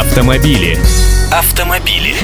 [0.00, 0.78] Автомобили.
[1.30, 2.14] Автомобили.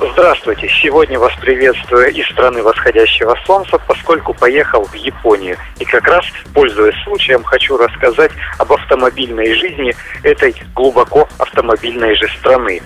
[0.00, 0.68] Здравствуйте!
[0.82, 5.56] Сегодня вас приветствую из страны восходящего солнца, поскольку поехал в Японию.
[5.78, 12.82] И как раз, пользуясь случаем, хочу рассказать об автомобильной жизни этой глубоко автомобильной же страны.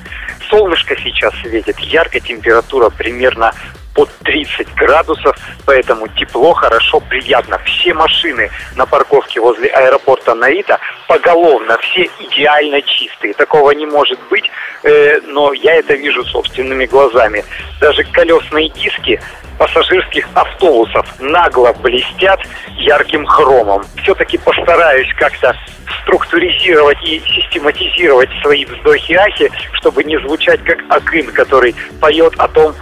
[0.51, 3.53] Солнышко сейчас светит, яркая температура примерно
[3.95, 7.59] под 30 градусов, поэтому тепло, хорошо, приятно.
[7.65, 13.35] Все машины на парковке возле аэропорта Наита поголовно, все идеально чистые.
[13.35, 14.51] Такого не может быть,
[14.83, 17.45] э, но я это вижу собственными глазами.
[17.81, 19.21] Даже колесные диски
[19.59, 22.41] пассажирских автобусов нагло блестят
[22.77, 23.85] ярким хромом.
[24.03, 25.57] Все-таки постараюсь как-то
[26.03, 32.75] структуризировать и систематизировать свои вздохи-ахи, чтобы не звучать как Акын, который поет о том,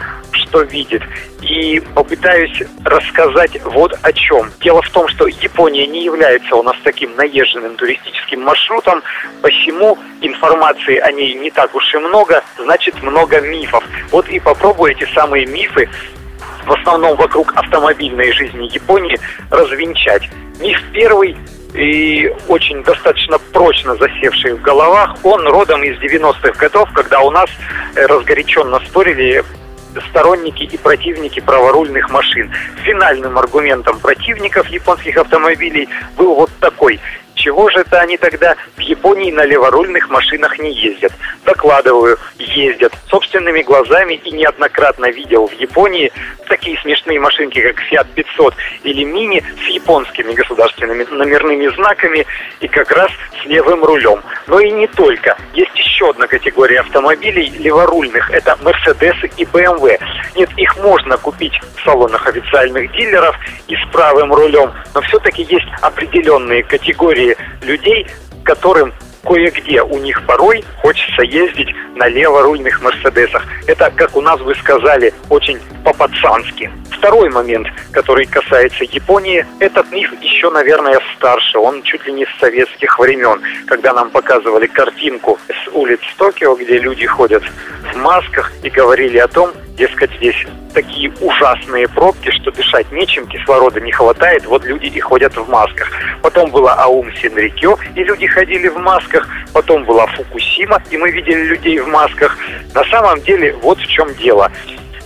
[0.53, 1.03] что видит.
[1.41, 4.51] И попытаюсь рассказать вот о чем.
[4.61, 9.03] Дело в том, что Япония не является у нас таким наезженным туристическим маршрутом,
[9.41, 13.83] посему информации о ней не так уж и много, значит много мифов.
[14.11, 15.89] Вот и попробую эти самые мифы
[16.67, 19.19] в основном вокруг автомобильной жизни Японии
[19.51, 20.29] развенчать.
[20.61, 21.37] Миф первый
[21.75, 27.49] и очень достаточно прочно засевший в головах, он родом из 90-х годов, когда у нас
[27.97, 29.43] э, разгоряченно спорили
[30.09, 32.51] сторонники и противники праворульных машин.
[32.85, 37.01] Финальным аргументом противников японских автомобилей был вот такой.
[37.35, 41.13] Чего же это они тогда в Японии на леворульных машинах не ездят?
[41.45, 42.93] Докладываю, ездят.
[43.09, 46.13] Собственными глазами и неоднократно видел в Японии
[46.47, 48.55] такие смешные машинки, как Fiat 500
[48.85, 52.27] или Mini с японскими государственными номерными знаками
[52.61, 53.11] и как раз
[53.43, 54.23] с левым рулем.
[54.47, 55.37] Но и не только.
[55.55, 58.31] Есть еще одна категория автомобилей леворульных.
[58.31, 59.99] Это Mercedes и BMW.
[60.35, 63.37] Нет, их можно купить в салонах официальных дилеров
[63.69, 68.07] и с правым рулем, но все-таки есть определенные категории людей,
[68.45, 68.93] которым
[69.25, 73.47] кое-где у них порой хочется ездить на леворульных Мерседесах.
[73.67, 76.71] Это, как у нас бы сказали, очень по-пацански.
[76.91, 81.59] Второй момент, который касается Японии, этот миф еще, наверное, старше.
[81.59, 86.79] Он чуть ли не с советских времен, когда нам показывали картинку с улиц Токио, где
[86.79, 87.43] люди ходят
[87.93, 89.51] в масках и говорили о том,
[89.83, 90.37] дескать, здесь
[90.75, 95.91] такие ужасные пробки, что дышать нечем, кислорода не хватает, вот люди и ходят в масках.
[96.23, 99.27] Потом была Аум Синрикё, и люди ходили в масках.
[99.53, 102.39] Потом была Фукусима, и мы видели людей в масках.
[102.75, 104.53] На самом деле, вот в чем дело.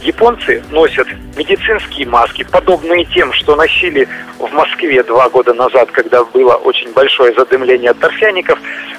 [0.03, 4.07] Японцы носят медицинские маски, подобные тем, что носили
[4.39, 8.59] в Москве два года назад, когда было очень большое задымление от торфяников,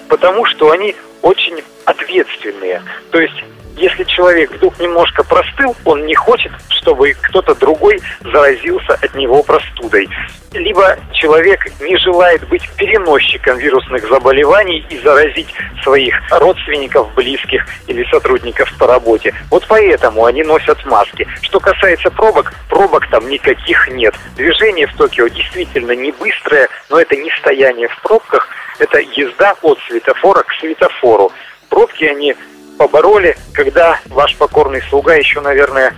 [0.09, 2.81] потому что они очень ответственные.
[3.11, 3.43] То есть
[3.77, 10.09] если человек вдруг немножко простыл, он не хочет, чтобы кто-то другой заразился от него простудой.
[10.53, 18.73] Либо человек не желает быть переносчиком вирусных заболеваний и заразить своих родственников, близких или сотрудников
[18.79, 19.33] по работе.
[19.51, 21.27] Вот поэтому они носят маски.
[21.41, 24.15] Что касается пробок, пробок там никаких нет.
[24.35, 28.47] Движение в Токио действительно не быстрое, но это не стояние в пробках,
[28.79, 31.31] это езда от светофора к светофору.
[31.69, 32.35] Пробки они
[32.77, 35.93] побороли, когда ваш покорный слуга еще, наверное,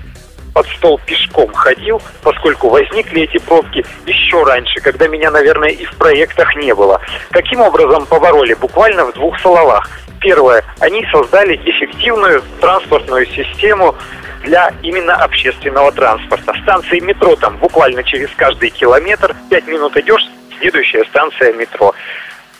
[0.53, 5.95] под стол пешком ходил, поскольку возникли эти пробки еще раньше, когда меня, наверное, и в
[5.97, 7.01] проектах не было.
[7.31, 8.53] Каким образом побороли?
[8.55, 9.89] Буквально в двух словах.
[10.19, 10.63] Первое.
[10.79, 13.95] Они создали эффективную транспортную систему
[14.43, 16.53] для именно общественного транспорта.
[16.63, 20.27] Станции метро там буквально через каждый километр, пять минут идешь,
[20.59, 21.93] следующая станция метро.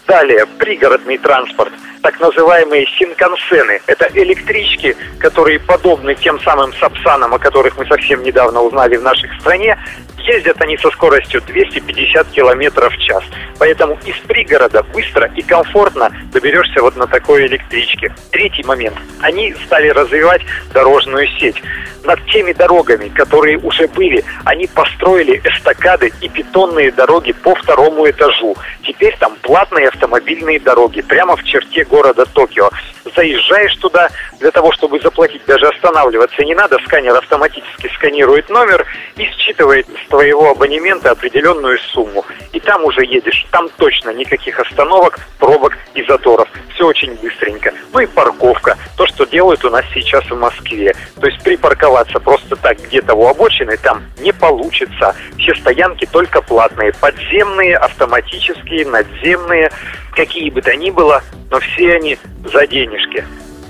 [0.07, 3.81] Далее, пригородный транспорт– так называемые синкансены.
[3.87, 9.29] Это электрички, которые подобны тем самым сапсанам, о которых мы совсем недавно узнали в нашей
[9.39, 9.77] стране.
[10.17, 13.23] Ездят они со скоростью 250 километров в час.
[13.57, 18.13] Поэтому из пригорода быстро и комфортно доберешься вот на такой электричке.
[18.31, 18.97] Третий момент.
[19.21, 20.41] Они стали развивать
[20.73, 21.61] дорожную сеть.
[22.03, 28.55] Над теми дорогами, которые уже были, они построили эстакады и бетонные дороги по второму этажу.
[28.83, 32.69] Теперь там платные автомобильные дороги прямо в черте города Токио.
[33.15, 34.09] Заезжаешь туда,
[34.39, 40.09] для того, чтобы заплатить, даже останавливаться не надо, сканер автоматически сканирует номер и считывает с
[40.09, 42.25] твоего абонемента определенную сумму.
[42.53, 43.45] И там уже едешь.
[43.51, 46.47] Там точно никаких остановок, пробок и заторов.
[46.73, 47.73] Все очень быстренько.
[47.91, 48.77] Ну и парковка.
[48.95, 50.95] То, что делают у нас сейчас в Москве.
[51.19, 55.15] То есть припарковаться просто так где-то у обочины там не получится.
[55.37, 56.93] Все стоянки только платные.
[56.93, 59.71] Подземные, автоматические, надземные,
[60.19, 62.17] какие бы то ни было, но все они
[62.51, 63.23] за денежки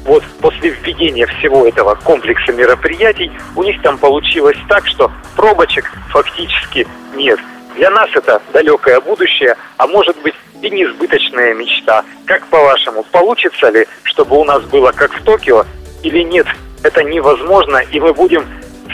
[0.05, 6.87] вот после введения всего этого комплекса мероприятий у них там получилось так, что пробочек фактически
[7.13, 7.39] нет.
[7.75, 12.03] Для нас это далекое будущее, а может быть и несбыточная мечта.
[12.25, 15.65] Как по-вашему, получится ли, чтобы у нас было как в Токио
[16.01, 16.47] или нет?
[16.81, 18.47] Это невозможно, и мы будем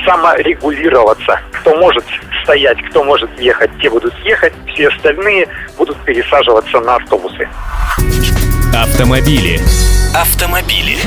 [0.06, 1.40] саморегулироваться.
[1.52, 2.06] Кто может
[2.44, 5.48] стоять, кто может ехать, те будут ехать, все остальные
[5.78, 7.48] будут пересаживаться на автобусы.
[8.74, 9.60] Автомобили.
[10.16, 10.98] Автомобили.